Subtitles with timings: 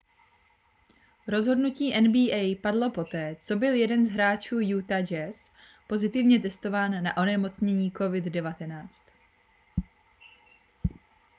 [1.33, 5.35] rozhodnutí nba padlo poté co byl jeden z hráčů utah jazz
[5.87, 8.87] pozitivně testován na onemocnění covid-19